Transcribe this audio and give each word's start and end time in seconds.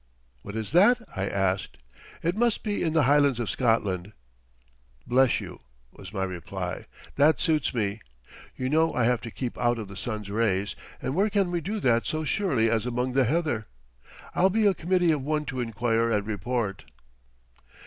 "What 0.41 0.55
is 0.55 0.71
that?" 0.71 0.99
I 1.15 1.29
asked. 1.29 1.77
"It 2.23 2.35
must 2.35 2.63
be 2.63 2.81
in 2.81 2.93
the 2.93 3.03
Highlands 3.03 3.39
of 3.39 3.51
Scotland." 3.51 4.13
"Bless 5.05 5.39
you," 5.39 5.59
was 5.91 6.11
my 6.11 6.23
reply. 6.23 6.87
"That 7.17 7.39
suits 7.39 7.71
me. 7.71 8.01
You 8.55 8.67
know 8.67 8.95
I 8.95 9.03
have 9.03 9.21
to 9.21 9.29
keep 9.29 9.55
out 9.59 9.77
of 9.77 9.89
the 9.89 9.95
sun's 9.95 10.31
rays, 10.31 10.75
and 11.03 11.13
where 11.13 11.29
can 11.29 11.51
we 11.51 11.61
do 11.61 11.79
that 11.81 12.07
so 12.07 12.23
surely 12.23 12.67
as 12.67 12.87
among 12.87 13.13
the 13.13 13.25
heather? 13.25 13.67
I'll 14.33 14.49
be 14.49 14.65
a 14.65 14.73
committee 14.73 15.11
of 15.11 15.21
one 15.21 15.45
to 15.45 15.59
inquire 15.59 16.09
and 16.09 16.25
report." 16.25 16.83